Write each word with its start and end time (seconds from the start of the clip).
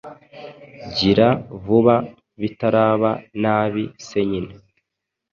Gira 0.95 1.27
vuba 1.63 1.95
bitaraba 2.41 3.11
nabi 3.41 3.83
se 4.07 4.19
nyine! 4.29 4.53